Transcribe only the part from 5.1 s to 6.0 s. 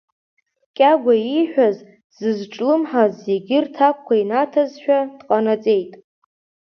дҟанаҵеит.